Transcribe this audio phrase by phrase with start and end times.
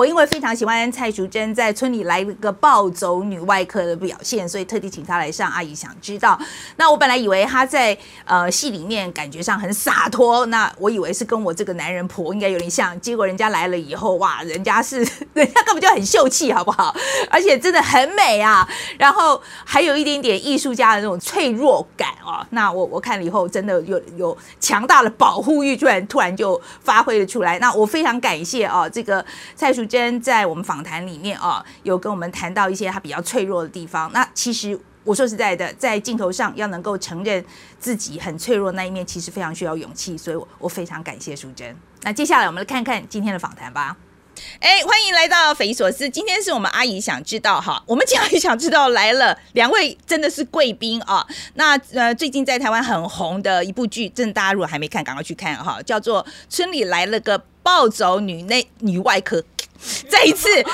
[0.00, 5.50] 我因为非常喜欢蔡淑珍在村里来了个暴走女外科的表现，所以特地请她来上。
[5.50, 6.40] 阿姨想知道，
[6.76, 15.00] 那我本来以为她在呃戏里面感觉上很洒脱，那我以为是跟我这个男人婆应该有点像，结果人家来了以后，哇，人家是
[15.34, 16.96] 人家根本就很秀气，好不好？
[17.28, 22.46] 而且真的很美啊，然后还有一点点艺术家的那种脆弱感哦。
[22.52, 27.58] 那我我看了以后，真的有有强大的保护欲，突然突然就发挥了出来。
[27.58, 29.22] 那我非常感谢哦，这个
[29.54, 34.08] 蔡淑真在我们访谈里面哦，有跟我们谈到一些他比较脆弱的地方。
[34.12, 37.44] 那其实我说实在的，在镜头上要能够承认
[37.80, 40.16] 自己很脆弱那一面，其实非常需要勇气。
[40.16, 41.76] 所以我我非常感谢淑珍。
[42.02, 43.96] 那接下来我们来看看今天的访谈吧。
[44.60, 46.08] 哎，欢迎来到匪夷所思。
[46.08, 51.26] 今天是我们阿姨想知道哈，我们阿姨想知道来了两位真的是贵宾啊。
[51.54, 59.40] 那呃，最近在台湾很红的一部剧，正大家如果还没看，赶快去看哈，叫做《村里来了个暴走女内女外科》。
[60.10, 60.66] 再一次，村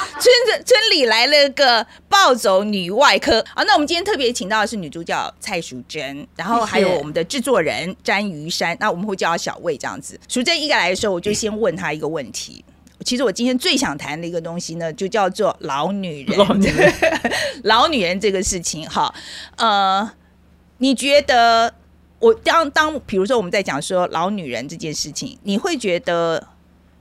[0.46, 3.62] 子村里来了个暴走女外科啊。
[3.64, 8.74] 那我们今天特别请到的是女主角蔡淑珍，然后还有我们的制作人詹于山。
[8.80, 10.18] 那我们会叫她小魏这样子。
[10.26, 12.64] 淑珍一个来的时候，我就先问她一个问题。
[13.04, 16.38] 其实我今天最想谈的一个东西呢，就叫做老女人。
[16.38, 16.92] 老女人，
[17.62, 19.14] 老女人这个事情，哈，
[19.58, 20.10] 呃，
[20.78, 21.72] 你觉得
[22.18, 26.48] 我当当，比如说我们在讲说老女人这件事情，你会觉得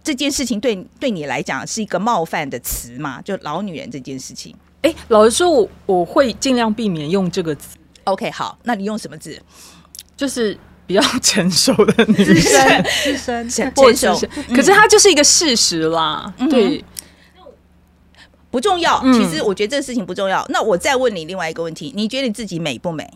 [0.05, 3.21] 这件事情对对你来讲是一个冒犯的词吗？
[3.23, 4.55] 就老女人这件事情？
[4.83, 7.75] 哎，老实说，我我会尽量避免用这个词。
[8.05, 9.41] OK，好，那你用什么字？
[10.15, 10.57] 就是。
[10.87, 14.15] 比较成熟的女生，资深成熟，
[14.53, 16.31] 可是它就是一个事实啦。
[16.47, 16.85] 对，
[18.51, 19.01] 不重要。
[19.11, 20.45] 其实我觉得这个事情不重要。
[20.49, 23.11] 那我再问你另外一个问题：你觉得你自己美不美？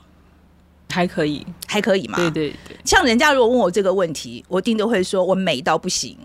[0.90, 2.18] 还可以，还可以吗？
[2.18, 2.76] 对对对。
[2.84, 6.18] 像人家如果问我这个问题，我一定都会说我美到不行。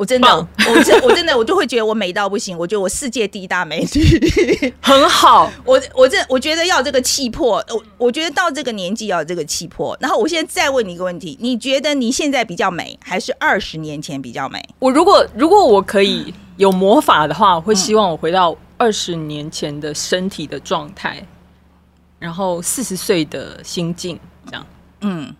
[0.00, 2.56] 我真的，我真我真的，我就会觉得我美到不行。
[2.56, 5.52] 我觉得我世界第一大美女， 很好。
[5.62, 9.94] 我我这我觉得要这个气魄，我我觉得到这个年纪要有这个气魄。
[10.00, 14.66] 然后我现在再问你一个问题：你觉得你现在比较美，还是二十年前比较美？
[14.78, 21.22] 我如果如果我可以有魔法的话，我会希望我回到二十年前的身体的状态，
[22.18, 24.66] 然后四十岁的心境，这样。
[25.02, 25.36] 嗯。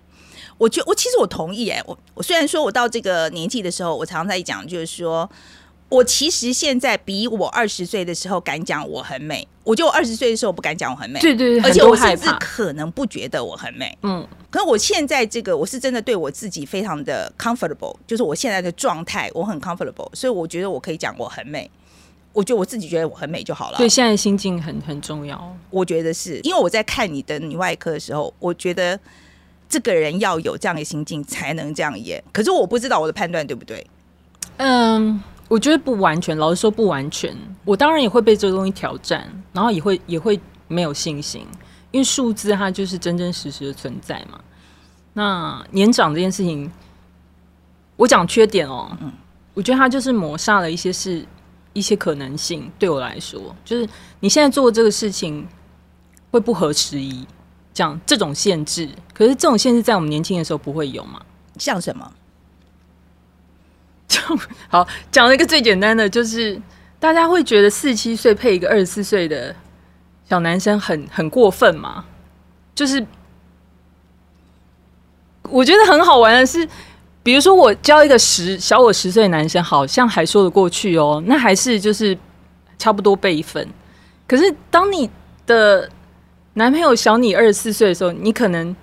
[0.60, 5.28] 我觉我其实我同意哎，我我虽然说我到这个年纪的时候，我常常在讲，就是说
[5.88, 9.48] 我其实现在比我二十岁的时候敢讲我很美。
[9.64, 13.96] 我就二十岁的时候不敢讲我很美，对对对，而且我甚至可能不觉得我很美。
[14.02, 21.70] 嗯，可是我现在这个我是真的对我自己非常的 comfortable，就是我现在的状态我很 comfortable，所以我觉得我可以讲我很美。
[22.34, 23.78] 我觉得我自己觉得我很美就好了。
[23.78, 25.56] 对，现在心境很很重要。
[25.70, 29.00] 我觉得是因为我在看你的女外科的时候，我觉得。
[29.70, 33.86] 这个人要有这样的心境才能这样演，可是我不知道我的判断对不对。
[34.56, 37.34] 嗯，我觉得不完全，老实说不完全。
[37.64, 41.46] 我当然也会被这个东西挑战，然后也会也会没有信心，
[41.92, 44.40] 因为数字它就是真真实实的存在嘛。
[45.12, 46.68] 那年长这件事情，
[47.94, 49.12] 我讲缺点哦，嗯，
[49.54, 51.24] 我觉得它就是抹杀了一些事
[51.72, 52.68] 一些可能性。
[52.76, 53.88] 对我来说，就是
[54.18, 55.46] 你现在做这个事情
[56.32, 57.24] 会不合时宜。
[57.72, 61.20] 讲这种限制，可是这种限制在我们年轻的时候不会有嘛？
[61.58, 62.12] 像什么？
[64.08, 64.20] 就
[64.68, 66.60] 好讲了一个最简单的，就是
[66.98, 69.54] 大家会觉得四七岁配一个二十四岁的
[70.28, 72.04] 小男生很很过分嘛？
[72.74, 73.04] 就是
[75.44, 76.68] 我觉得很好玩的是，
[77.22, 82.16] 比如说我教一个十小我十岁的男生，好像还说得过去哦，那还是就是
[82.78, 83.66] 差不多辈分。
[84.26, 85.08] 可是当你
[85.46, 85.88] 的
[86.54, 88.74] 男朋友小你二十四岁的时候，你可能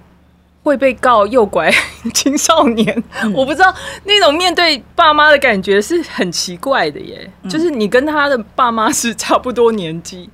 [0.63, 1.71] 会被告诱拐
[2.13, 3.03] 青少年。
[3.33, 3.73] 我不知道
[4.05, 7.29] 那种面对爸妈的感觉是很奇怪的耶。
[7.49, 10.29] 就是你跟他的爸妈是差不多年纪，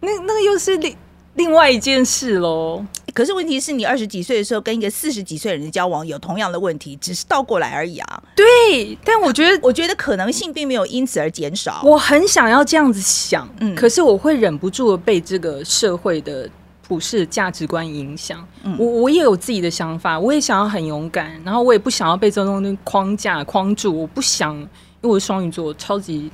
[0.00, 0.96] 那那个又是另
[1.34, 2.84] 另外一件事喽。
[3.18, 8.22] 可是问题是你二十几岁的时候跟一个四十几岁的人交往，有同样的问题，只是倒过来而已啊。
[8.36, 11.82] 对，但我觉得，我觉得可能性并没有因此而减少。
[11.82, 16.48] 我很想要这样子想，嗯，可是我会忍不住的被这个社会的。
[16.86, 18.42] 普世价值观影响，
[18.78, 24.68] 我我也有自己的想法，我也想要很勇敢，然后我也不想要被这种框架框住，我不想，因
[25.02, 26.30] 为我是双鱼座，超级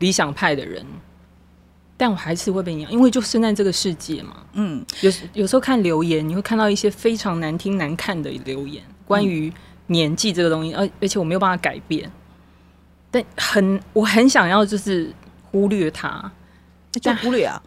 [0.00, 0.84] 理想派的人，
[2.04, 4.36] 但我还是会被影响，因为就生在这个世界嘛。
[4.52, 9.50] 嗯，有有时候看留言，你会看到一些非常难听难看的留言，关于
[9.86, 12.12] 年纪这个东西，而而且我没有办法改变，
[13.10, 15.10] 但很我很想要就是
[15.50, 16.30] 忽略它，
[16.92, 17.62] 就忽略啊。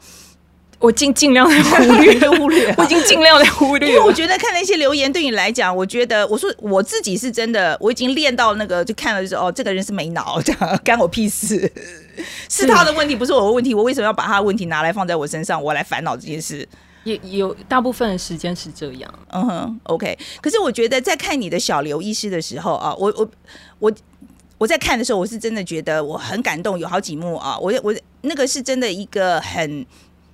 [0.79, 3.89] 我尽尽量的忽略忽略，我已经尽量的忽略。
[3.89, 11.71] 因为我觉得看那些留言对你来讲，我觉得我说我自己是真的，我已经练到那个，就看了就说哦，这个人是没脑，这样 干我屁事，
[12.47, 13.73] 是他的问题，不是我的问题。
[13.73, 16.67] 我为什么要把他的问题拿来放在我身上，我来烦恼这件事？
[17.03, 19.11] 也有大部分的时间是这样。
[19.31, 20.15] 嗯哼，OK。
[20.41, 23.27] 可是我觉得在看你的小刘医师的时候啊，我我
[23.79, 23.91] 我
[24.59, 29.83] 我在看的时候，我是真的觉得我很感动，有好几幕啊，我我那个是真的一个很。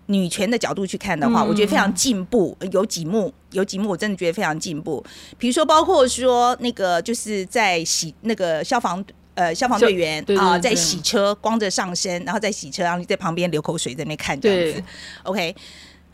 [0.08, 2.58] 女权的角度去看的话，我觉得非常进步。
[2.72, 5.04] 有几幕，有几幕我真的觉得非常进步。
[5.38, 9.04] 比如说，包括说那个就是在洗那个消防
[9.36, 14.84] 呃消防队员啊，在洗车，光着上身，然后在洗车，然后你在旁边流口水在那看这样子。
[15.24, 15.56] OK。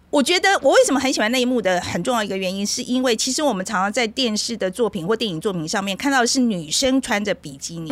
[0.10, 7.92] 我觉得我为什么很喜欢那一幕的很重要一个原因，是因为其实我们常常在电视的作品或电影作品上面看到的是女生穿着比基尼，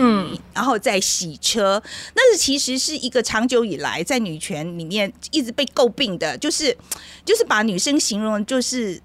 [0.53, 1.81] 然后在洗车，
[2.15, 6.75] 那是其实是一个长久以来在女权里面一直被诟病的，就是
[7.23, 8.99] 就是把女生形容就是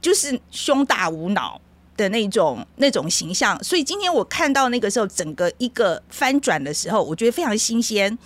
[0.00, 1.60] 就是胸大无脑
[1.96, 3.62] 的那种那种形象。
[3.62, 8.18] 所以今天我看到那个时候整个一个翻转的时候，我觉得非常新鲜。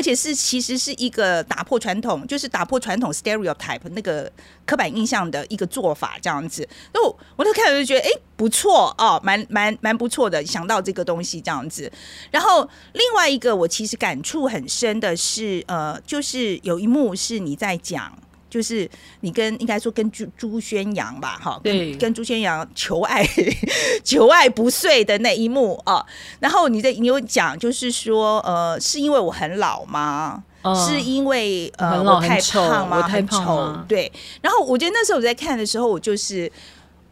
[0.00, 4.32] 而且是其实是一个打破传统，就是打破传统 stereotype 那个
[4.64, 6.66] 刻板印象的一个做法，这样子。
[6.94, 10.42] 那我我都看了就觉得，哎，不错哦，蛮蛮蛮不错的。
[10.42, 11.92] 想到这个东西这样子，
[12.30, 18.10] 然后另外一个我其实感触很深的是，呃，就是有一幕是你在讲。
[18.50, 18.86] 就是
[19.20, 23.24] 你跟应该说跟朱朱宣阳吧，哈，跟跟朱宣阳求爱
[24.04, 26.04] 求爱不遂的那一幕啊，
[26.40, 30.42] 然后你在你有讲，就是说呃，是因为我很老吗？
[30.86, 33.00] 是因为呃我太胖吗？
[33.08, 33.74] 太丑？
[33.88, 34.12] 对。
[34.42, 36.52] 然后我觉得那时候我在看的时候，我就是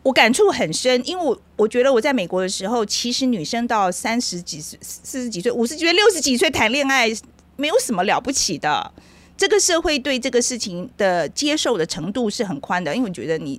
[0.03, 7.09] 我感触很深，因为我我觉得我在美国的时候，其实女生到三十几岁、四十几岁、五十几岁、六十几岁谈恋爱，
[7.57, 8.93] 没有什么了不起的。
[9.39, 13.59] 这个社会对这个事情的接受的程度是很宽的，因为我觉得你，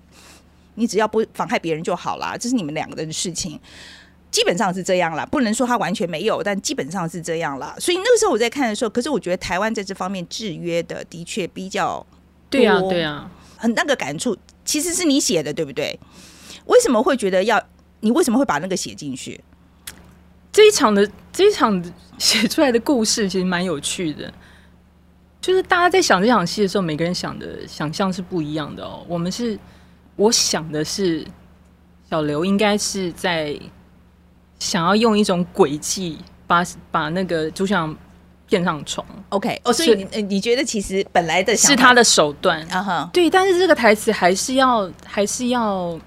[0.75, 3.57] 你只要不妨害别人就好啦，这是你们两个人的事情，
[4.29, 5.25] 基本上是这样了。
[5.27, 7.73] 不能说他完全没有，但基本上是这样了。
[7.79, 12.05] 所以那个时候我在看的时候，可是我觉得台湾在这方面制约的的确比较
[12.49, 15.97] 对啊，对啊，很那个感触，其实是你写的对不对？
[16.65, 17.63] 为什么会觉得要
[18.01, 19.39] 你为什么会把那个写进去？
[20.51, 21.81] 这一场的这一场
[22.17, 24.33] 写出来的故事其实蛮有趣的。
[25.41, 29.05] 就是大家在想这场戏的时候，每个人想的想象是不一样的哦。
[29.07, 29.57] 我们是，
[30.15, 31.25] 我想的是，
[32.09, 33.57] 小刘应该是在
[34.59, 37.95] 想要用一种诡计把把那个朱祥
[38.47, 39.05] 骗上床。
[39.29, 43.09] OK，哦，所以你你觉得其实本来的是他的手段啊哈？
[43.13, 45.97] 对，但是这个台词还是要还是要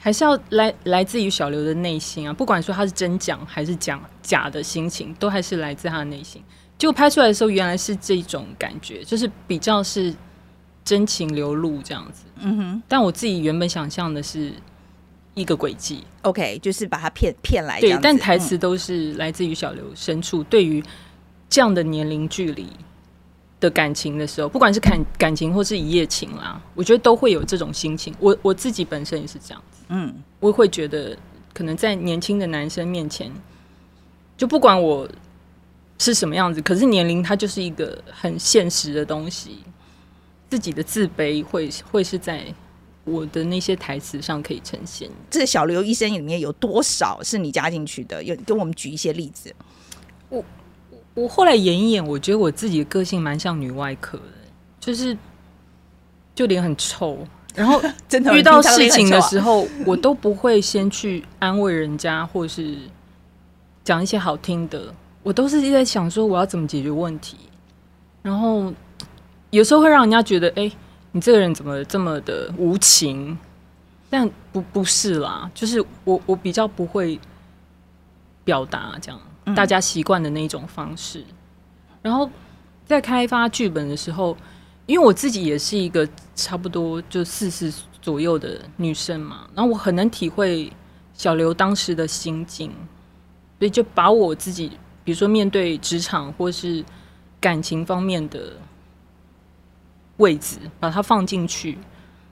[0.00, 2.32] 还是要来来自于小刘的内心啊。
[2.32, 6.40] 不管说他是真讲还是讲假的心情，都还是来自他的内心。
[6.78, 10.14] 就拍出来的时候，原来是这种感觉，就是比较是
[10.84, 12.24] 真情流露这样子。
[12.40, 12.82] 嗯哼。
[12.86, 14.52] 但我自己原本想象的是
[15.32, 17.80] 一个轨迹，OK，就是把他骗骗来。
[17.80, 20.84] 对，但台词都是来自于小刘深处对于
[21.48, 22.68] 这样的年龄距离
[23.58, 28.14] 的感情的时候，不管是感感情或是一夜情啦，我觉得都会有这种心情。
[28.20, 29.82] 我我自己本身也是这样子。
[29.88, 31.16] 嗯，我会觉得
[31.54, 33.32] 可能在年轻的男生面前，
[34.36, 35.08] 就不管我。
[35.98, 36.60] 是什么样子？
[36.62, 39.58] 可是年龄它就是一个很现实的东西，
[40.50, 42.44] 自己的自卑会会是在
[43.04, 45.08] 我的那些台词上可以呈现。
[45.30, 48.22] 这个小刘医生里面有多少是你加进去的？
[48.22, 49.54] 有跟我们举一些例子。
[50.28, 50.44] 我
[51.14, 54.24] 我后来演一演，我觉得我自己的个性蛮像女外科的，
[54.78, 55.16] 就是
[56.34, 57.18] 就脸很臭，
[57.54, 62.76] 然后真的遇到事情的时候，我都不会先去安慰人家，或是
[63.82, 64.92] 讲一些好听的。
[65.26, 67.36] 我都是在想说我要怎么解决问题，
[68.22, 68.72] 然后
[69.50, 70.70] 有时候会让人家觉得，哎，
[71.10, 73.36] 你这个人怎么这么的无情？
[74.08, 77.18] 但不不是啦，就是我我比较不会
[78.44, 79.20] 表达这样
[79.52, 81.24] 大家习惯的那一种方式。
[82.02, 82.30] 然后
[82.84, 84.36] 在开发剧本的时候，
[84.86, 90.72] 因为我自己也是一个差不多就四十左右的女生嘛，然后我很能体会
[91.14, 92.70] 小刘当时的心境，
[93.58, 94.70] 所以就把我自己。
[95.06, 96.84] 比如说，面对职场或是
[97.40, 98.54] 感情方面的
[100.16, 101.78] 位置，把它放进去，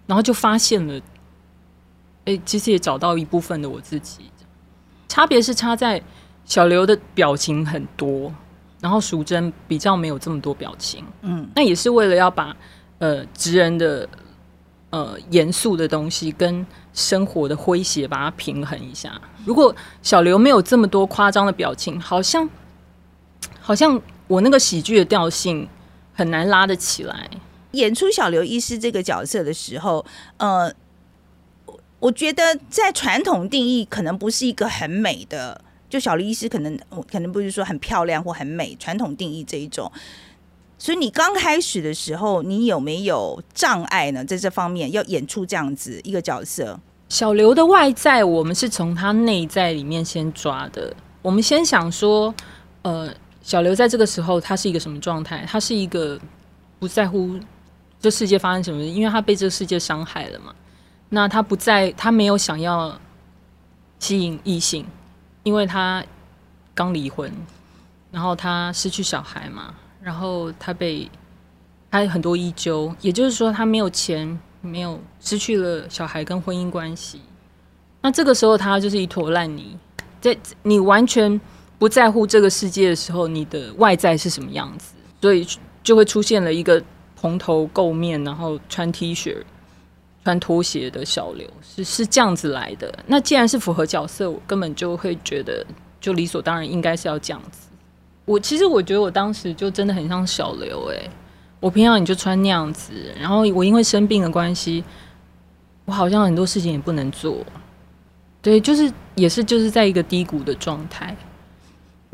[0.08, 1.00] 然后就发现了，
[2.24, 4.28] 哎，其实也找到一部分的我自己。
[5.06, 6.02] 差别是差在
[6.44, 8.34] 小刘的表情很多，
[8.80, 11.04] 然后淑珍比较没有这么多表情。
[11.22, 12.56] 嗯，那也是为了要把
[12.98, 14.08] 呃职人的
[14.90, 19.12] 呃严肃的东西跟生活的诙谐把它平衡一下。
[19.44, 22.50] 如果小刘没有这么多夸张的表情，好像。
[23.60, 25.68] 好像我那个喜剧的调性
[26.12, 27.30] 很难拉得起来，
[27.72, 30.04] 演出小刘医师这个角色的时候，
[30.36, 30.72] 呃，
[32.00, 36.78] 我觉得在传统定义可能不是一个很美的，就小刘医师可能
[37.10, 39.90] 可能不是说很漂亮或很美，传统定义这一种。
[40.76, 44.24] 所以你刚开始的时候，你有没有障碍呢？
[44.24, 50.94] 在这方面要演出这样子一个角色，小刘的外在，我们是从他内在里面先抓的。
[51.22, 52.34] 我们先想说，
[52.82, 53.10] 呃，
[53.44, 55.44] 小刘在这个时候他是一个什么状态？
[55.46, 56.18] 他是一个
[56.78, 57.38] 不在乎
[58.00, 60.54] 这世界发生什么，因为他被这个世界伤害了嘛。
[61.10, 62.98] 那他不在，他没有想要
[63.98, 64.86] 吸引异性，
[65.42, 66.02] 因为他
[66.74, 67.30] 刚离婚，
[68.10, 69.74] 然后他失去小孩嘛。
[70.00, 71.10] 然后他被
[71.90, 77.20] 他有很多依旧，也就是说他没有钱，没有失去了小孩跟婚姻关系。
[78.00, 79.78] 那这个时候他就是一坨烂泥，
[80.22, 81.38] 在你完全
[81.84, 84.94] 不在乎这个世界的时候，你的外在是什么样子？
[85.20, 85.46] 所以
[85.82, 86.82] 就会出现了一个
[87.14, 89.36] 蓬头垢面，然后穿 T 恤、
[90.24, 92.90] 穿拖鞋的小刘，是是这样子来的。
[93.06, 95.62] 那既然是符合角色，我根本就会觉得
[96.00, 97.68] 就理所当然应该是要这样子。
[98.24, 101.06] 我其实我觉得我当时就真的很像小刘哎，
[101.60, 104.82] 我平常你就穿那样子，然后我因为生病的关系，
[105.84, 107.44] 我好像很多事情也不能做，
[108.40, 111.14] 对，就是也是就是在一个低谷的状态，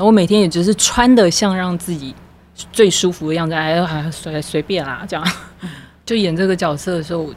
[0.00, 2.14] 然后我每天也只是穿的像让自己
[2.73, 5.33] 最舒服的样子，哎还随随便啦这样，
[6.07, 7.28] 就演这个角色的时候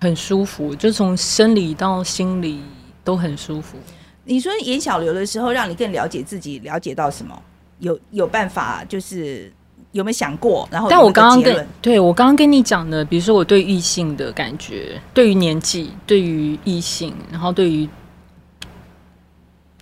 [0.00, 2.62] 很舒服，就从生理到心理
[3.02, 3.76] 都很舒服。
[4.22, 7.36] 你说演小刘的时候，让你更了解自己，了解到什么？
[7.80, 9.52] 有有办法，就是
[9.90, 10.68] 有没有想过？
[10.70, 17.88] 然后，但我刚刚跟对我刚刚跟你讲的，比如说我对异性的感觉，对于年纪，对于异性，然后对于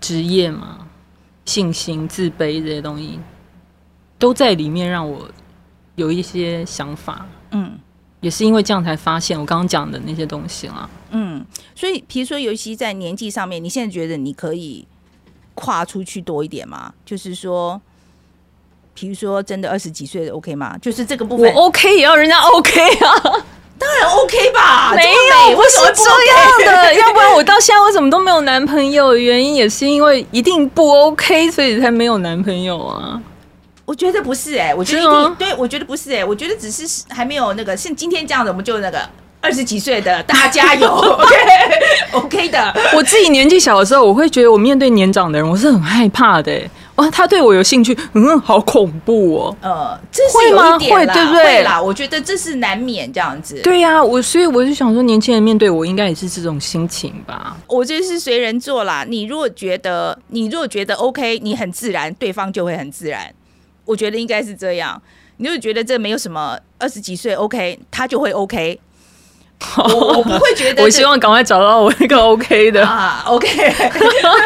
[0.01, 0.87] 职业嘛，
[1.45, 3.19] 信心、自卑这些东西，
[4.19, 5.29] 都在里面让我
[5.97, 7.27] 有一些想法。
[7.51, 7.79] 嗯。
[8.21, 10.91] 也是因为这样才发现我刚刚讲的那些东西啦。
[11.11, 14.85] 嗯，所以比如说，尤其在年纪上面，你现在觉得你可以
[15.55, 16.93] 跨出去多一点吗？
[17.05, 17.81] 就是说，
[18.93, 20.77] 比如说，真的二十几岁的 OK 吗？
[20.79, 23.47] 就是这个部分，我 OK 也要人家 OK 啊，
[23.79, 24.93] 当然 OK 吧？
[24.95, 26.03] 没有，不是这
[26.73, 29.15] 样的， 要不然我到现在为什么都没有男朋友？
[29.15, 33.21] 原因也是因为一定不 OK，所以才没有男朋友啊。
[33.85, 39.01] 我觉得不是哎，我觉得一定对，我觉得不是哎，我觉得只是还没有那个像今天这样的，我们就那个
[39.41, 40.91] 二十几岁的，大家加油，
[42.13, 42.75] OK 的。
[42.95, 46.53] 我自己年纪小的时候，我会觉得我面对年长的人，我是很害怕的。
[46.99, 49.57] 哇，他对我有兴趣，嗯，好恐怖哦。
[49.61, 51.81] 呃，这是有一点对不对啦？
[51.81, 53.61] 我觉得这是难免这样子。
[53.63, 57.57] 对呀，我所以我就想说，年轻人面对我，应该也是这种心情吧。
[57.69, 59.05] 我觉得是随人做啦。
[59.09, 63.33] 你如果觉得你如果觉得 OK，你很自然，对方就会很自然。
[63.85, 65.01] 我觉得应该是这样，
[65.37, 68.81] 你就觉得这没有什么二十几岁 OK，他就会 OK。
[69.77, 73.49] 我我不会觉得，我希望赶快找到我那个 OK 的啊 OK。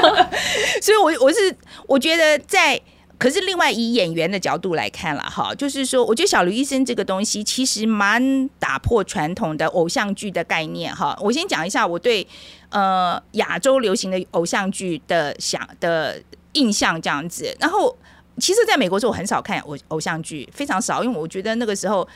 [0.81, 1.54] 所以，我我是
[1.87, 2.81] 我觉得在，
[3.19, 11.16] 可是另外以演员的角度来看了哈，就是说，我觉得小刘医生这个东西其实蛮打破传统的偶像剧的概念哈。
[11.21, 12.26] 我先讲一下我对
[12.71, 16.21] 呃亚洲流行的偶像剧的想的
[16.54, 17.97] 印象这样子，然后。
[18.40, 22.09] 其实，在美国时候，我很少看偶偶像剧，非常少，因为我觉得那个时候，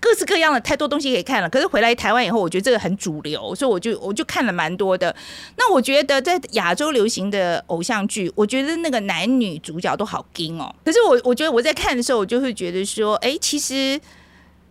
[0.00, 1.48] 各式各样的太多东西可以看了。
[1.48, 5.14] 可是回来台湾以后，我觉得这个很主流，所以我就我就看了蛮多的。
[5.56, 10.74] 那我觉得在亚洲流行的偶像剧，我觉得那个男女主角都好精哦。
[10.84, 14.00] 可是我我觉得我在看的时候，我就会觉得说，哎，其实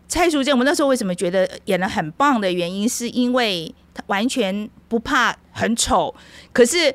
[0.08, 6.14] 蔡淑珍，我们那时候为什么觉得演的很棒的原因，是因为他完全不怕很丑，
[6.52, 6.94] 可是。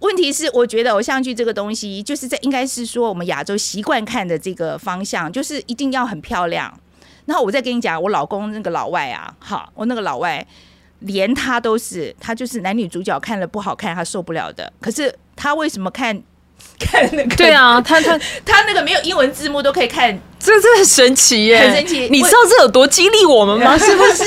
[0.00, 6.72] 问题是，我觉得偶像剧这个东西，就是在应该是说我们亚洲习惯看的这个方向，就是一定要很漂亮。
[7.28, 10.44] 然后我再跟你讲，我老公那个老外啊，好，我那个老外
[11.00, 14.72] 连他都是，他就是男女主角看了不好看，他受不了的。
[14.80, 16.22] 可是他为什么看？
[16.80, 22.08] 看那个，对啊，他他 他那个没有英文字幕都可以看，这这很神奇耶，很神奇。
[22.08, 23.76] 你知道这有多激励我们吗？
[23.78, 24.24] 是不是？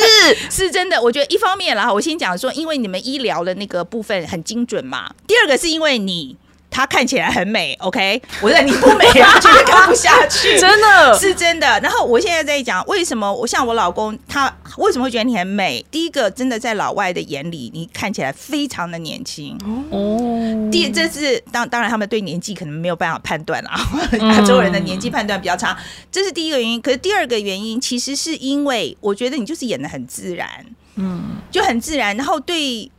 [0.49, 1.01] 是真的。
[1.01, 5.11] 我觉得一方面啦，我先讲说，因为你们医疗的那个部分很精准嘛。
[5.27, 6.37] 第二个是因为你。
[6.71, 8.19] 她看起来很美，OK？
[8.41, 11.67] 我说你不美啊，绝对看不下去， 真的是真的。
[11.81, 15.85] 然后我现在在讲为什么我像我老公，他为什么会觉得你很美？
[15.91, 19.57] 第一个，真的在老外的眼里，你看起来非常的年轻
[19.91, 20.69] 哦。
[20.71, 23.77] 第，这是当当然，他们对年纪可能没有办法判断啊，
[24.19, 25.77] 亚洲人的年纪判断比较差，
[26.09, 26.81] 这是第一个原因。
[26.81, 30.47] 可是第二个原因，其实是因为我觉得你就是演的很自然，
[30.95, 32.15] 嗯，就很自然。
[32.15, 32.89] 然后对。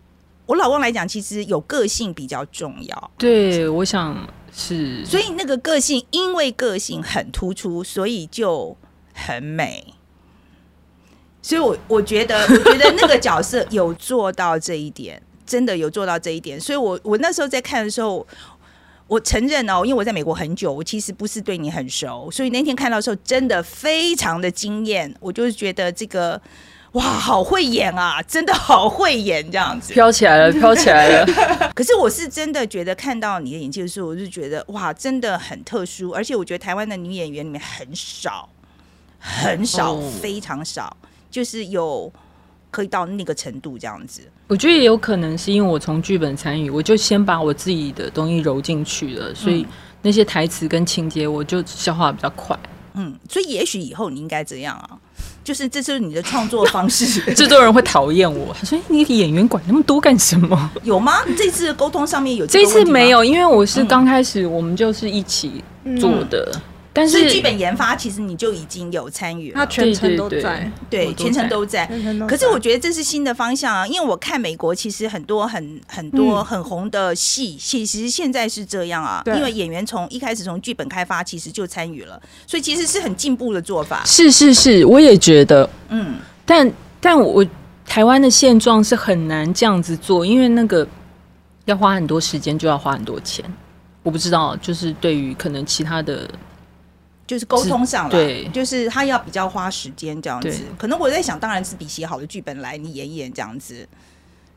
[0.53, 3.11] 我老公来讲，其实有个性比较重要。
[3.17, 5.03] 对，我想是。
[5.03, 8.77] 所以那个个性，因为个性很突出，所以就
[9.15, 9.95] 很美。
[11.41, 16.61] 所以，我我觉得，我觉得那个角色有做到这一点， 真的有做到这一点。
[16.61, 18.27] 所以，我我那时候在看的时候，
[19.07, 25.17] 我承认哦，因为我在美国很久，我其实不是对你很熟，所以那天看到的时候，真的非常的惊艳。
[25.19, 26.39] 我就是觉得这个。
[26.93, 28.21] 哇，好会演啊！
[28.23, 31.73] 真的好会演，这样子飘起来了， 飘起来了。
[31.75, 36.11] 可是我是真的觉得看到你的演技的时候，我就觉得哇，真的很特殊。
[36.11, 38.47] 而且我觉得台湾的女演员里面很少，
[39.19, 40.95] 很少，非常少，
[41.31, 42.13] 就是有
[42.71, 44.21] 可以到那个程度这样子。
[44.49, 49.67] 我觉得也有可能是因为我从剧本参与，我就先把我自己的东西揉进去了，所以
[50.03, 52.55] 那些台词跟情节我就消化比较快。
[52.93, 54.99] 嗯，所以也许以后你应该这样啊。
[55.45, 58.55] 就是这是你的创作方式， 制作人会讨厌我。
[58.59, 60.71] 他说：“你演员管那么多干什么？
[60.85, 61.15] 有吗？
[61.37, 62.47] 这次沟通上面有？
[62.47, 65.63] 这次没有，因为我是刚开始，我们就是一起
[66.01, 66.51] 做的。”
[66.95, 71.87] 但是剧本研发其实你就已经有参与了，他全程都在，对，全程都在。
[72.29, 84.03] 可是我觉得这是新的方向啊，因为我看美国其实很多很很多很红的戏，其实现在是这样啊，因为演员从一开始从剧本开发其实就参与了，所以其实是很进步的做法。
[84.05, 86.71] 是是是，我也觉得，嗯，但
[87.01, 87.43] 但我
[87.87, 90.87] 台湾的现状是很难这样子做，因为那个
[91.65, 93.43] 要花很多时间，就要花很多钱。
[94.03, 96.29] 我不知道，就是对于可能其他的。
[97.33, 100.65] 就是沟通上了，就是他要比较花时间这样子。
[100.77, 103.89] 可能我在想，当然是比写好的剧本来你演演这样子，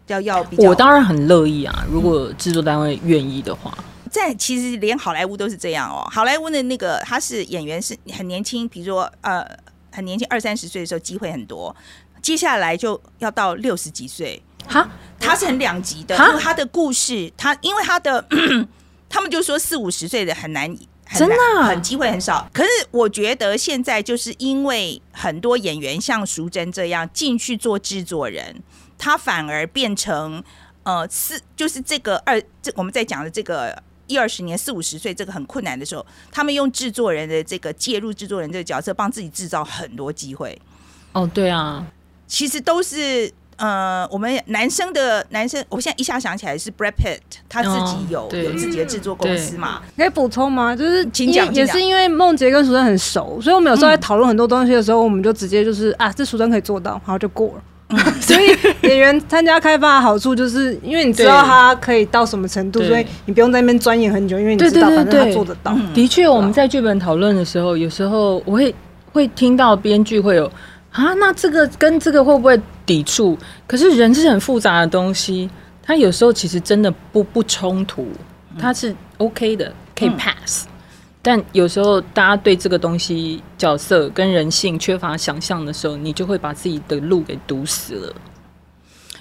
[0.08, 0.68] 要要比较。
[0.68, 3.74] 我当然很乐意啊，如果制作单位愿意的话。
[4.12, 6.06] 在其实连好莱坞都是这样哦。
[6.12, 9.46] 好莱坞的那个他是演员是很年轻，比如说呃
[9.94, 11.74] 很年轻二三十岁的时候机会很多，
[12.22, 14.42] 接下来就要到六十几岁。
[14.68, 18.26] 哈，他是很两极的，因为他的故事，他因为他的
[19.08, 20.76] 他们就说四五十岁的很难。
[21.14, 28.62] 真的很机会很少，可是我觉得现在就是因为很多演员像淑珍这样进去做制作人，
[28.98, 30.44] 他反而变成
[30.84, 40.60] 呃四，就是这个二这我们在讲的这个一二十年四五十岁这个很困难的时候，他们用制作人的这个介入制作人这个角色，帮自己制造很多机会。
[41.14, 41.86] 哦，对啊，
[42.28, 43.32] 其实都是。
[43.58, 49.82] 呃，我们男生的男生，我现在一下想起来是 Brad Pitt，他自己有有自己的制作公司嘛？
[49.96, 50.76] 可以补充吗？
[50.76, 57.64] 就是请讲，也是因为梦洁跟淑珍很熟，所以我们有时候在讨论很多东西的时候，我们就直接就是啊，这淑珍可以做到，然后就过了。
[58.20, 58.48] 所以
[58.82, 65.78] 演员参加开发的好处就是，因为你知道他可以到什么程度，所以你不用在那边钻研很久，因为你知道反正他做得到。
[65.94, 68.74] 的确，我们在剧本讨论的时候，有时候我会
[69.14, 70.52] 会听到编剧会有。
[70.92, 73.38] 啊，那这个跟这个会不会抵触？
[73.66, 75.50] 可是人是很复杂的东西，
[75.82, 78.08] 他有时候其实真的不不冲突，
[78.60, 80.68] 他是 OK 的，可以 pass。
[81.22, 88.16] 但有时候大家对这个东西角色跟人性缺乏想象的时候，你就会把自己的路给堵死了。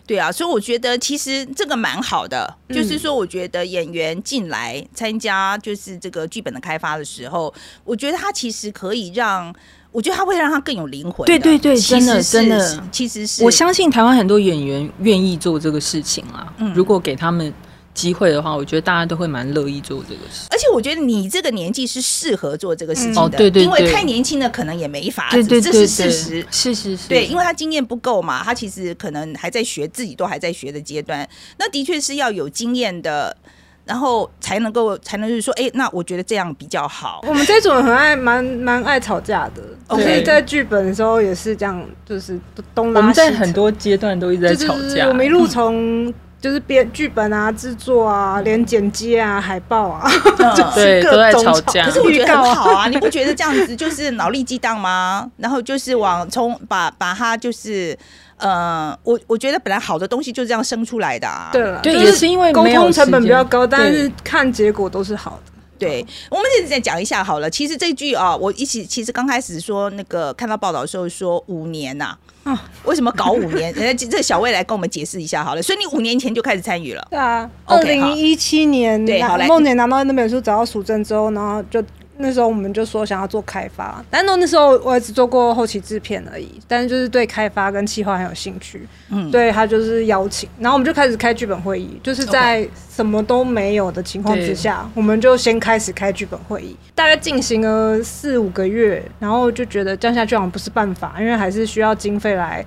[0.07, 7.53] 对啊，所以我觉得其实这个蛮好的，就是说，我觉得演员进来参加就是这个剧本的开发的时候，
[7.85, 9.55] 我觉得他其实可以让。
[9.95, 11.25] 我觉得他会让他更有灵魂。
[11.25, 16.53] 对对对，真的真的，其实是我相信台湾很多演员愿意做这个事情啊。
[16.59, 17.55] 嗯，如果给他们
[17.95, 20.49] 机会的话，我觉得大家都会蛮乐意做这个事。
[20.51, 23.21] 而且我觉得你这个年纪是适合做这个事情的。
[23.21, 26.45] 哦，对对，因为太年轻的可能也没法子，这是事实。
[26.51, 31.29] 是是是，对，因为他经验不够嘛，他其实可能还在学，自己都还在学的阶段。
[31.57, 33.37] 那的确是要有经验的。
[33.85, 37.21] 然后才能够才能就是说，哎，那我觉得这样比较好。
[37.27, 42.41] 我们这种很爱蛮蛮爱吵架的，所以在剧本的时候也是这样，就是
[42.75, 43.03] 东拉西。
[43.03, 45.07] 我们在很多阶段都一直在吵架。
[45.09, 50.11] 我们一路从就是编剧本啊、制作啊、连剪接啊、海报啊，
[50.75, 51.85] 对，都在吵架。
[51.85, 55.31] 可是我觉得很好啊，你不觉得这样子就是脑力激荡吗？
[55.37, 57.97] 然后就是往从把把它就是。
[58.39, 61.51] 呃，我我觉得本来好的东西就是这样生出来的啊。
[61.53, 65.53] 对了，对，也是因为沟通成本比较高，但是看结果都是好的。
[65.79, 67.51] 对，我们现在再讲一下好了。
[67.51, 73.73] 其实这句啊，我一起其实刚开始说那个看到报道的时候说五年呐，啊，为什么搞五年？
[73.75, 75.63] 人家这小魏来跟我们解释一下好了。
[75.63, 77.07] 所以你五年前就开始参与了。
[77.11, 81.83] 对啊，二零一七年，对，好梦姐拿到那本书，找到淑珍之后，然后就。
[82.17, 102.65] 那时候我们就说想要做开发，但那那时候我也只做过后期制片而已，但是就是对开发跟企划很有兴趣，嗯，对他就是邀请，然后我们就开始开剧本会议，就是在什么都没有的情况之下，我们就先开始开剧本会议，大概进行了四五个月，然后就觉得这样下去好像不是办法，因为还是需要经费来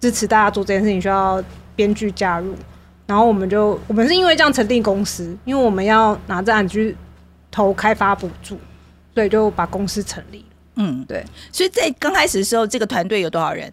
[0.00, 1.40] 支持大家做这件事情，需要
[1.76, 2.56] 编剧加入，
[3.06, 6.96] 然后我们就我们是因为这样成立公司，因为我们要拿这案去
[7.52, 8.58] 投开发补助。
[9.20, 10.42] 所以就把公司成立。
[10.76, 11.22] 嗯，对。
[11.52, 13.70] 所以在刚开始的时候，这个团队有多少人？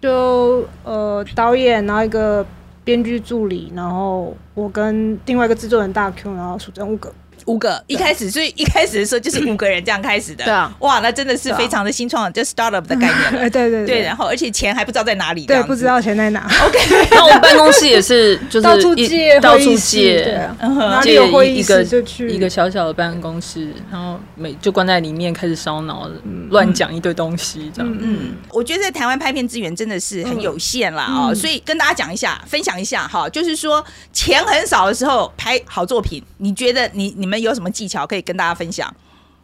[0.00, 2.46] 就呃导演，然后一个
[2.84, 7.12] 编剧助理，然后我跟另外一个制作人大 Q，然后数真五个。
[7.46, 10.44] 五个一开始，所以一开始的时候就是五个人这样开始的。
[10.44, 13.50] 对啊，哇，那真的是非常的新创，就 startup 的概念。
[13.50, 15.46] 对对对，然后而且钱还不知道在哪里。
[15.46, 16.48] 对，不知道钱在哪。
[16.66, 16.78] OK，
[17.10, 22.28] 那我们办公室也是，就是到处借，到处借，哪里有会议室就去。
[22.28, 26.08] 一个小小的办公室，然后每就关在里面开始烧脑，
[26.50, 27.98] 乱讲一堆东西这样。
[28.00, 38.22] 嗯，我觉得在台湾拍片资源真的是很有限啦啊，所以跟大家讲一下，分享一下哈，就是说钱很少的时候拍好作品，你觉得你你们有什么技巧可以？
[38.22, 38.92] 跟大家分享，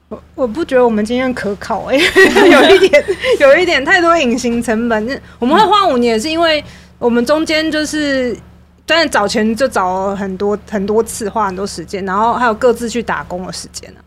[0.09, 1.97] 我我不觉得我们经验可考哎，
[2.51, 3.05] 有一点
[3.41, 5.23] 有一点太多隐形成本。
[5.39, 6.65] 我们会花五年，是因为
[6.99, 8.37] 我们中间就是，
[8.87, 14.01] 但早前就找了很多很多次，花很多时间，然后还有各自去打工的时间呢。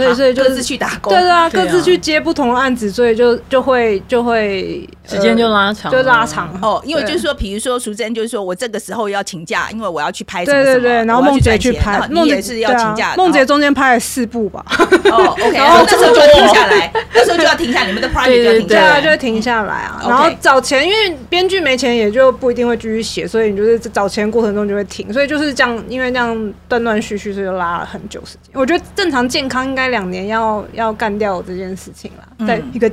[0.00, 6.80] 所以，所以就是去打工，对对啊，各自去接不同的案子，所以就就会就会时间就拉长，就拉长哦。
[6.84, 13.14] 因为就是说，比如说淑珍，就是说我这个时候要请假，因为我要去拍什么什么，然后梦姐去拍，梦姐是要请假。
[13.16, 14.64] 梦姐中间拍了四部吧？
[15.10, 20.00] 哦，OK， 然后那时候就停下来，那时候就要停下，你们的 project 就要停下来，就会停下来啊。
[20.06, 28.52] 然后找钱，因为编剧没钱，也就不一定会继续写，所以你就是找钱过程中就会停，所以就是这样，因为这样断断续续，所以就拉了很久时间。
[28.54, 30.64] 我觉得正常健康应该两年要。
[30.72, 32.88] 要干掉这件事情了，在一个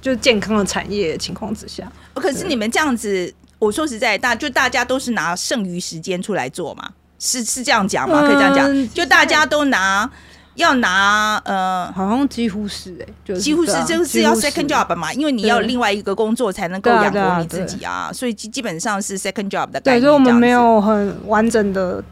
[0.00, 1.84] 就是健康的产业情况之下。
[2.14, 6.90] 可是你们这样子，我说实在，大就大家都是拿剩余时间出来做嘛？
[7.18, 8.20] 是是这样讲吗？
[8.22, 10.10] 可以这样讲，就大家都拿
[10.54, 19.80] 要拿呃，好像几乎是哎，就几乎是就是要 second job 嘛，因为你要另外一个工作才能够养活你自己啊，所以基基本上是 second job 的。
[19.80, 22.02] 对，所以我们没有很完整的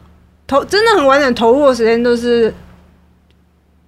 [0.47, 2.53] 投，真的很完整投入的时间都是。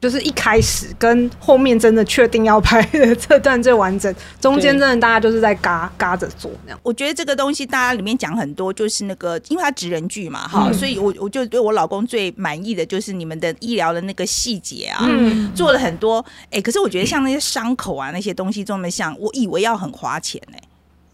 [0.06, 6.80] 就是一开始跟后面真的确定要拍的这段最完整，中间真的大家就是在嘎嘎着做那样。
[6.84, 15.10] 我觉得这个东西大家里面讲很多，就是那个因为它职人剧嘛，哈，所以我我就对我老公最满意的就是你们的医疗的那个细节啊，
[15.56, 16.24] 做了很多。
[16.52, 20.58] 哎，可是我觉得像那些伤口啊那些东西这么像，我以为要很花钱呢，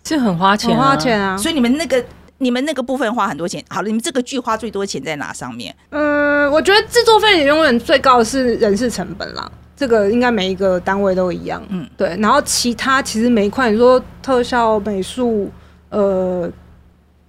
[0.03, 1.37] 是很花钱，很花钱啊。
[1.37, 2.03] 所以你们那个。
[2.41, 5.73] 你们那个部分花很多钱，好了，你们这个剧花最多钱在哪上面？
[5.91, 11.61] 嗯，我觉得制作费永远最高的是人事成本啦，这个应该每一个单位都一样。
[11.69, 15.51] 嗯，对，然后其他其实每一块，你说特效、美术，
[15.89, 16.51] 呃。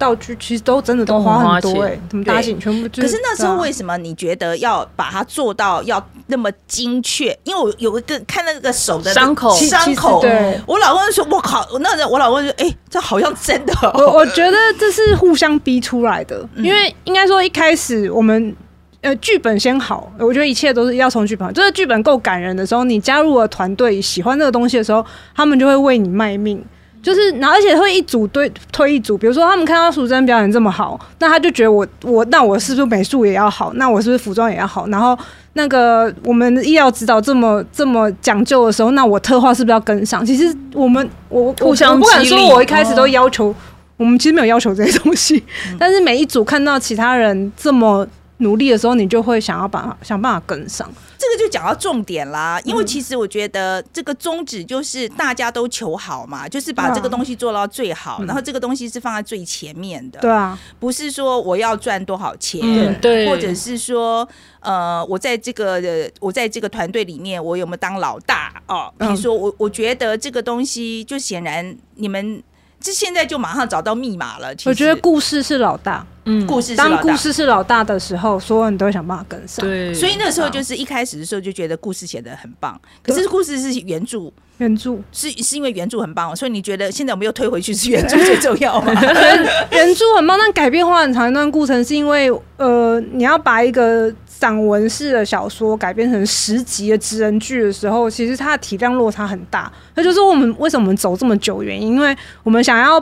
[0.02, 2.88] 道具其实都真的都花很多哎，怎么搭景全部？
[3.00, 7.38] 可是那时候为什么你觉得要把它做到要那么精确？
[7.44, 10.20] 因为我有一个看那个手的伤口，伤口。
[10.20, 18.54] 对，我老公说：“我靠！”那人我老公说：“哎，这好像真的。”我我觉得这是互相逼出来的，因为应该说一开始我们
[19.02, 21.52] 呃剧本先好，我觉得一切都是要从剧本。
[21.54, 26.60] 就是剧本够感人的时候，你加入了团队，喜欢这个东西的时候，他们就会为你卖命。
[27.02, 33.72] 就是，然后而且会一组对推一组，比如说他们看到淑珍表演这么好，那他就觉得我我那我是不是美术也要好？
[33.74, 34.86] 那我是不是服装也要好？
[34.88, 35.18] 然后
[35.54, 40.24] 那个我们医疗指导这么这么讲究的时候，那我特化是不是要跟上？
[40.24, 43.54] 其实我们我互相不敢说，我一开始都要求，
[43.96, 45.42] 我们其实没有要求这些东西，
[45.78, 48.06] 但是每一组看到其他人这么。
[48.38, 50.90] 努力的时候，你就会想要把想办法跟上。
[51.32, 60.20] 这个就讲到重点啦，因为其实我觉得这个宗旨就是大家都求好嘛，就是把这个东西做到最好，然后这个东西是放在最前面的。
[60.20, 62.60] 对啊，不是说我要赚多少钱，
[63.00, 64.28] 对，或者是说
[64.60, 65.80] 呃，我在这个
[66.20, 68.92] 我在这个团队里面，我有没有当老大哦？
[68.98, 72.42] 比如说我我觉得这个东西就显然你们。
[72.84, 74.48] 这现在就马上找到密码了。
[74.64, 79.64] 我觉得故事是老大，嗯，故事当故事是老大的时候，所有人都会想办法跟上。
[79.64, 88.92] 对，所以那时候就是一开始的时候就觉得故事写的很棒，可是故事是原著，原著是是因为原著很棒，所以你觉得现在我们又推回去是原著最重要吗？
[89.72, 94.12] 原著很棒，但改变花很长一段过程，是因为呃，你要把一个。
[94.42, 99.72] 散文式的小说改编成十集的职人剧的时候，其实它的体量落差很大。
[99.94, 103.00] 那就是我们为什么我们走这么久原因，因为我们想要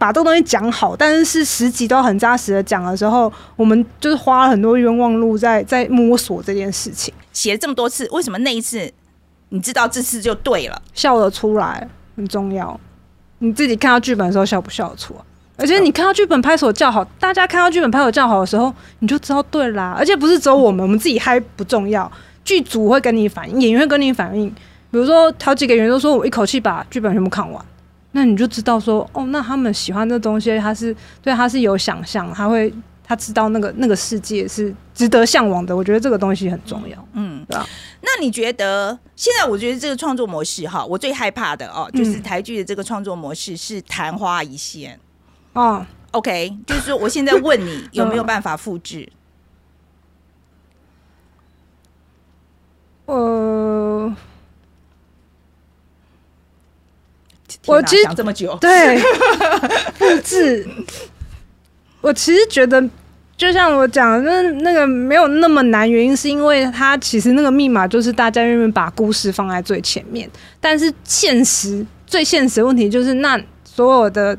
[0.00, 7.12] 把这个东西讲好，但是是十集都很扎实的讲的时候，我们就是花了很多冤枉路在在摸索这件事情。
[7.34, 8.90] 写了这么多次，为什么那一次
[9.50, 11.86] 你知道这次就对了，笑得出来
[12.16, 12.80] 很重要。
[13.40, 15.20] 你自己看到剧本的时候笑不笑得出来？
[15.58, 19.94] 而且你看到剧本拍手叫好，大家看到剧本拍手叫好的时候，你就知道对啦。
[19.98, 22.10] 而且不是只有我们，我们自己嗨不重要，
[22.42, 24.48] 剧组会跟你反应，演员会跟你反应。
[24.90, 27.62] 比如说，好几个演员都说我一口气把剧本全部看完，
[28.12, 32.72] 那你就知道说，哦，那他们喜欢这东西，他是对他是有想象，他会。
[33.02, 35.76] 他知道那个那个世界是值得向往的。
[35.76, 37.08] 我觉得这个东西很重要。
[37.14, 37.66] 嗯，对吧。
[38.02, 39.44] 那你觉得现在？
[39.48, 44.96] 我觉得这个创作模式哈，我最害怕的哦，就是台剧的这个创作模式是昙花一现。
[45.54, 49.10] 哦，OK，就是说，我现在问你 有没有办法复制？
[53.06, 54.14] 呃，
[57.66, 58.98] 我其实讲这么久，对
[59.94, 60.66] 复制，
[62.00, 62.82] 我其实觉得，
[63.36, 70.28] 就像我讲，那那个没有那么难，原因是因为它其实那个密码就是大家愿意把故事放在最前面，
[70.60, 74.36] 但是现实最现实的问题就是那所有的。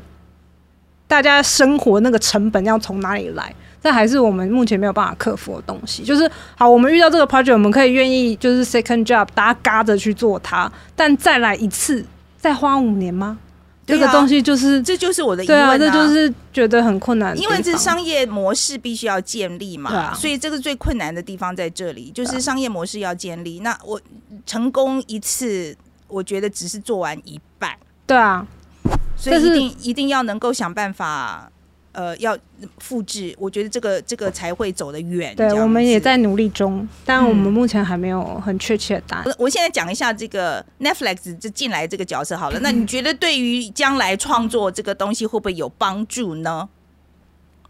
[1.08, 3.54] 大家生活那个成本要从哪里来？
[3.82, 6.02] 这还是我们目前没有办法克服的东西。
[6.02, 10.72] 就是好，我们遇到这个 project，我们可以愿意就是 second job，大家嘎着去做它。
[10.96, 12.02] 但再来一次，
[12.42, 13.38] 再花五年吗？
[13.86, 15.78] 这个东西就是，这就是我的疑问啊。
[15.78, 20.12] 这就是觉得很困难，因为这商业模式必须要建立嘛。
[20.12, 23.60] 所以这个最困难的地方在这里，就是商业模式要建立。
[23.60, 24.00] 那我
[24.44, 25.76] 成功一次，
[26.08, 27.76] 我觉得只是做完一半。
[28.06, 28.44] 对啊。
[29.16, 31.48] 所以一定一定要能够想办法，
[31.92, 32.36] 呃，要
[32.78, 33.34] 复制。
[33.38, 35.34] 我觉得这个这个才会走得远。
[35.36, 39.34] 对，我们也在努力中，但我们目前还没有很确切的答案。
[39.38, 42.58] 我现在讲一下这个 Netflix 这进来这个角色好了。
[42.60, 46.68] 那你觉得对于将来创作这个东西会不会有帮助呢？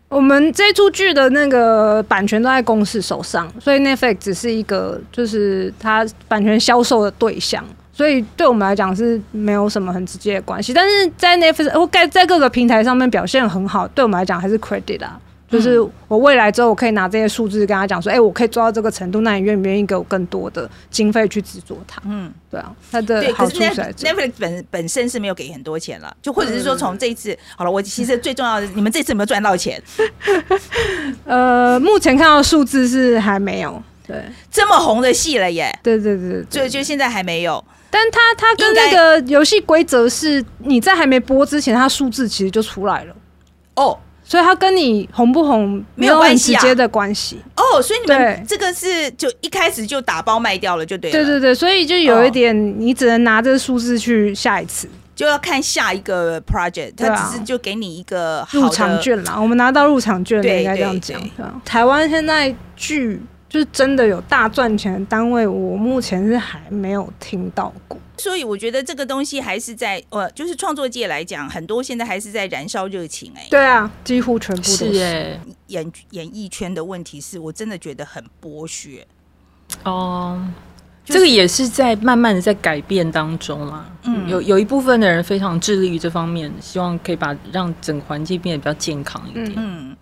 [0.09, 7.65] 我们这出剧的那个版权都在公司手上，所以 Netflix 只是一个就是它版权销售的对象。
[7.93, 15.21] 所以对我们来讲是没有什么很直接的关系，但是在 Netflix 或在在各个平台上面表现很好，对我们来讲还是 credit 啊。
[15.51, 15.79] 就是
[16.09, 22.01] 我未来之后我可以拿这些数字跟他讲说，哎，我可以做到这个程度，那你愿不愿意给我更多的经费去制作它？
[22.07, 29.79] 嗯，对啊，它的好处在 Netflix 本本身是没有给很多钱了，就或者是说从这一次好了，我其实最重要的，你们这次有没有赚到钱？
[31.27, 37.63] 呃，目前看到数字是还没有，对，这么红的戏了耶，对对对，所以就现在还没有。
[37.95, 43.15] 但他他跟那个游戏规则是，你在还没播之前，它数字其实就出来了。
[43.75, 47.39] 哦，所以它跟你红不红没有很直接的关系。
[47.55, 61.21] 哦，所以你们这个是就一开始就打包卖掉了，就对，对对对，所以就有一点，你只能拿这个数字去下一次，就要看下一个 project，它只是就给你一个入场券啦，我们拿到入场券，应该这样讲。
[61.63, 63.21] 台湾现在剧。
[63.53, 68.01] 就是真的有大赚钱的单位，我目前是还没有听到过。
[68.17, 73.31] 所以我觉得这个东西还是在呃，就是创作界来讲，很多现在还是在燃烧热情。
[73.37, 75.05] 哎，对啊，几乎全部都是。
[75.05, 79.07] 哎，演演艺圈的问题是我真的觉得很剥削。
[79.85, 80.43] 哦，
[81.05, 83.85] 这个也是在慢慢的在改变当中啦。
[84.05, 89.53] 嗯，有有一部分的人非常致力于这方面，希望可以把让整个环境变得比较健康一点。
[89.57, 89.95] 嗯，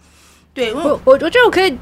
[0.55, 1.77] 对我我我觉得我可以。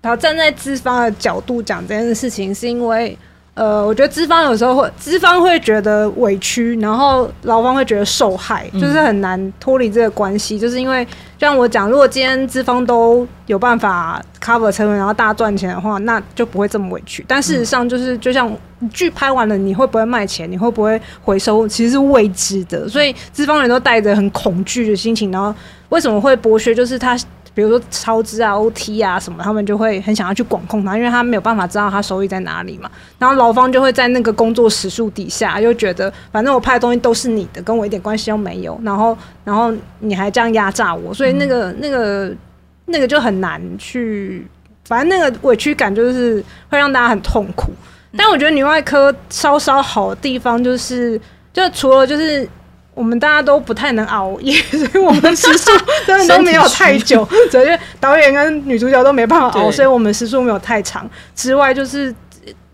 [0.00, 3.18] 然后站在资方的角度讲这件事情，是因为，
[3.54, 10.56] 呃，我觉得资方有时候会，资方会觉得委屈，然后劳方会觉得受害，就是很难脱离这个关系。
[10.56, 17.24] 就是因为，就像我讲，如果今天资方都有办法 cover 成本，然后大家赚钱的话，那就不会这么委屈。
[17.26, 18.48] 但事实上，就是就像
[18.92, 22.88] 剧拍完了，你会不会卖钱，你会不会回收，其实是未知的。
[22.88, 25.52] 所以资方人都带着很恐惧的心情，然后
[25.88, 26.72] 为什么会剥削？
[26.72, 27.18] 就是他。
[27.54, 32.90] 比如说超支啊、OT 啊什么，他们就会很想要去管控他，因为他没有办法知道他收益在哪里嘛。
[33.18, 38.78] 然后劳方就会在那个工作时数底下，就觉得反正我派的东西都是你的，跟我一点关系都没有。
[38.84, 42.32] 然后，然后你还这样压榨我，所以那个、那个、
[42.86, 44.46] 那个就很难去。
[44.84, 47.72] 反正那个委屈感就是会让大家很痛苦。
[48.16, 51.20] 但我觉得女外科稍稍好的地方就是，
[51.52, 52.48] 就除了就是。
[52.98, 55.70] 我们大家都不太能熬夜， 所以我们时速
[56.04, 57.24] 真的都没有太久。
[57.48, 57.68] 所以
[58.00, 61.08] 导演跟女主角都没办法熬，所以我们时速没有太长。
[61.36, 62.12] 之外，就是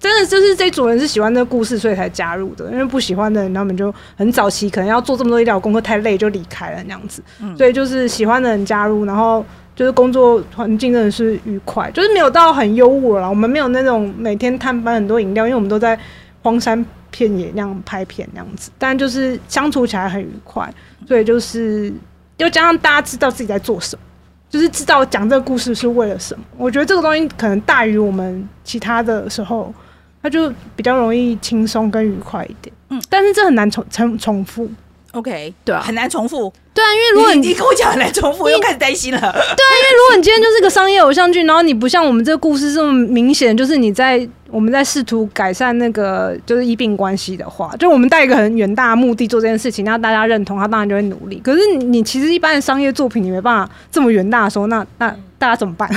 [0.01, 2.65] 真的就是这组人是喜欢这个故事，所以才加入的。
[2.71, 7.23] 因为不喜欢的人，他们就很早期可能要做这么多医疗功课，太累就离开了那样子。
[7.59, 9.45] 所以就是喜欢的人加入，然后
[9.77, 13.29] 就是工作环境真的是愉快，就是没有到很优渥了。
[13.29, 15.99] 我们没有那种每天探班很多饮料，因为我们都在
[16.43, 16.83] 荒山。
[17.15, 20.69] 片也那样拍片那样子，但就是相处起来很愉快，
[21.07, 21.93] 所以就是
[22.39, 24.03] 又加上大家知道自己在做什么，
[24.51, 26.45] 就是知道讲这个故事是为了什么。
[26.57, 29.73] 我觉得这个东西可能大于我们其他的时候，
[30.21, 32.75] 它就比较容易轻松跟愉快一点。
[32.89, 34.69] 嗯，但是这很难重重重复。
[35.13, 36.53] OK，对啊，很难重复。
[36.75, 39.21] 对啊，因为如果你跟我讲来重复，又开始担心了。
[39.21, 51.41] 对啊，因为如果你今天就是个商业偶像剧，然后你不像我们这个故事这么明显，就是你在我们在试图改善那个就是医病关系的话，就我们带一个很远大的目的做这件事情，那大家认同，他当然就会努力。
[51.45, 55.15] 可是你其实一般的商业作品，你没办法这么远大的时候，那那。
[55.37, 55.91] 大家怎么办？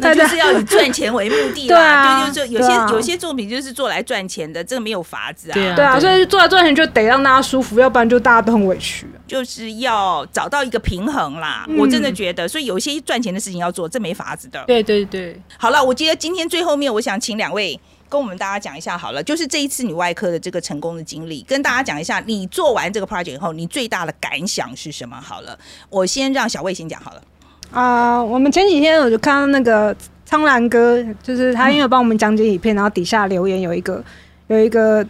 [0.00, 2.26] 那就是要以赚钱为目的啦。
[2.34, 5.54] 对，就是有些有些作品就是做来赚钱的，这个没有法子啊。
[5.54, 9.06] 对啊，所以做来赚钱就得让大家舒服，要不然就大家都很委屈。
[9.28, 10.01] 就是要
[10.32, 11.66] 找到一个平衡啦。
[11.78, 14.62] 我真的觉得，所以有一些赚钱的事情要做，这没法子的。
[14.66, 15.40] 对对对。
[15.58, 25.18] 好了，我觉得今天最后面，我想请两位跟我们大家讲一下好了，就是这一次女外科的这个成功的经历，跟大家讲一下，你做完这个 project 以后，你最大的感想是什么？
[25.20, 27.22] 好了，我先让小魏先讲好了。
[27.70, 34.04] 啊，我们前几天我就看到那个苍兰哥，就是他因为帮我们讲解影片，然后底下留言有一个
[34.48, 35.02] 有一个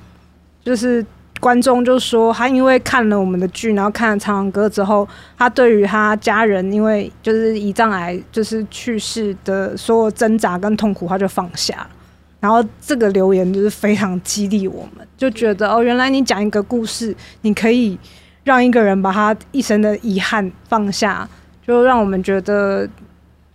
[0.64, 1.05] 就是
[1.42, 11.85] 观众就说，他因为看了我们的剧，然后看了苍兰哥之后，他对于他家人因为就是胰脏癌就是去世的所有挣扎跟痛苦，他就放下。
[12.38, 17.98] 然后这个留言就是非常激励我们，就觉得哦，原来你讲一个故事，你可以
[18.44, 21.28] 让一个人把他一生的遗憾放下。
[21.66, 22.88] 就让我们觉得，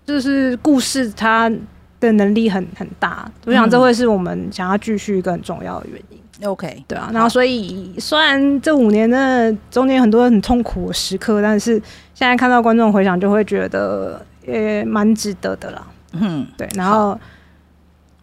[0.06, 1.52] 就是故事它
[2.00, 6.17] 的能力很很大，我想这会是我们想要继续一个很重要的原因。
[6.43, 11.73] OK，对啊，然后所以虽然这五年的中间很多很痛苦的时刻，但是
[12.13, 15.88] 现在看到观众回想，就会觉得也蛮值得的啦。
[16.13, 17.19] 嗯，对，然后。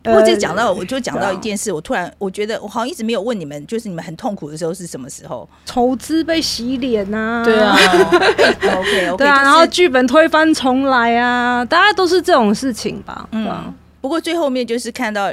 [0.07, 5.49] 不过这讲到，我就讲到一件事，我突然我觉得我好像一直没有问你们，就是你们很痛苦的时候是什么时候？
[5.65, 7.75] 筹资被洗脸呐，对啊，
[8.77, 13.27] OK OK，对啊，然后剧本推翻重来啊，大家都是这种事情吧？
[13.33, 15.33] 嗯，不过最后面就是看到。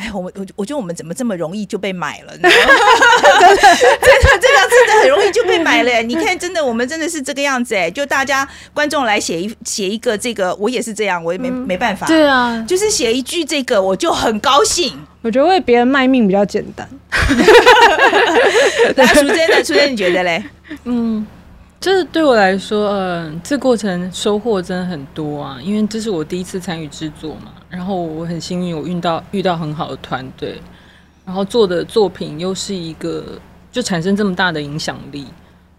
[0.00, 2.32] 哎，我们我我觉得我们怎么这么容易就被买了？
[2.40, 2.56] 真的，真
[3.60, 6.02] 的，真的很容易就被买了。
[6.02, 12.06] 你看，真的，我们真的是这个样子哎，就大家观众来写一写一个这个，我也是这样，我也没没办法。
[12.06, 14.98] 对啊，就是写一句这个，我就很高兴。
[15.20, 16.88] 我觉得为别人卖命比较简单。
[18.96, 19.62] 那淑珍呢？
[19.62, 20.42] 淑珍，你觉得嘞？
[20.84, 21.26] 嗯。
[21.80, 27.52] 这对我来说，嗯，这过程收获真的很多啊，因为这是我第一次参与制作嘛。
[27.70, 30.60] 然后我很幸运，我遇到遇到很好的团队，
[31.24, 33.24] 然后做的作品又是一个
[33.72, 35.26] 就产生这么大的影响力，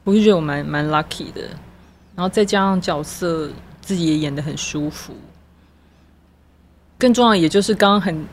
[0.03, 1.41] 我就觉得我蛮蛮 lucky 的。
[2.15, 3.47] 然后再加上角色
[3.79, 5.13] 自己也演的很舒服，
[6.97, 8.25] 更重要也就是刚刚很。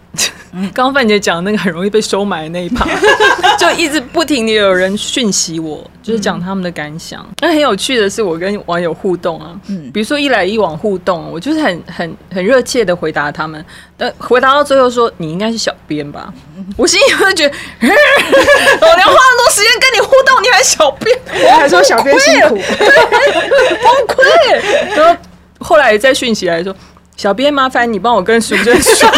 [0.51, 2.87] 刚刚范姐讲那个很容易被收买的那一趴，
[3.61, 7.27] 就一直不停的有人讯息我，就是讲他们的感想。
[7.41, 13.65] 那很有趣的是，我跟网友互动啊，嗯，比如说一来一往互动，我就是很很很热切的回答他们，
[13.97, 16.33] 但回答到最后说你应该是小编吧，
[16.77, 24.97] 我心里会觉得， 我连花那么多时间跟你互动，你还小编，我还说小编辛苦，崩溃。
[24.97, 25.21] 然后
[25.61, 26.75] 后来再讯息来说。
[27.17, 29.11] 小编，麻烦你帮我跟淑珍说。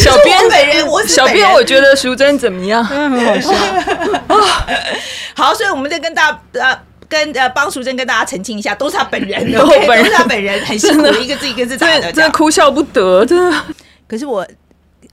[0.00, 2.84] 小编本人，我小编，我觉得淑珍怎么样？
[2.84, 3.50] 很好笑
[4.28, 4.66] 啊！
[5.36, 13.56] 好，所以我们再跟大呃跟呃帮淑珍跟大家澄清一下，都是他 本人，都是他本人，很辛苦，一个字一个字打的，真的哭笑不得，真的。
[14.08, 14.46] 可是我。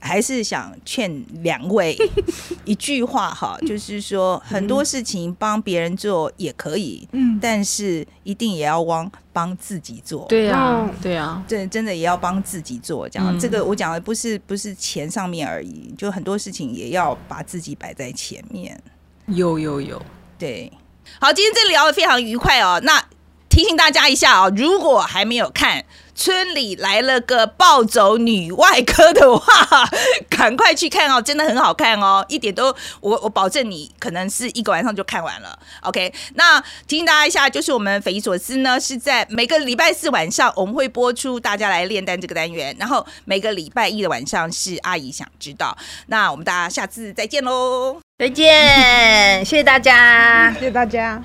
[0.00, 1.96] 还是想劝两位
[2.64, 10.26] 一句话哈，就是说很多事情帮别人做也可以，嗯，但是一定也要帮帮自己做。
[10.28, 13.08] 对呀，对呀，真真的也要帮自己做。
[13.08, 18.80] 这样，这个我讲的不是不是钱上面而已，就很多事情也要把自己摆在前面。
[19.26, 20.00] 有有有，
[20.38, 20.72] 对。
[21.20, 22.78] 好，今天这聊的非常愉快哦。
[22.84, 23.02] 那
[23.48, 25.84] 提醒大家一下啊，如果还没有看。
[26.20, 29.88] 村里来了个暴走女外科的话，
[30.28, 35.56] 赶快去看哦，真的很好看哦， 一点都我我保证你可能是一个晚上就看完了。
[35.82, 45.78] OK，那提醒大家一下，就是我们匪夷所思呢是在每个礼拜四晚上我们会播出大家来炼丹这个单元，然后每个礼拜一的晚上是阿姨想知道。
[46.08, 51.22] 那我们大家下次再见喽，再见，谢谢大家，谢谢大家。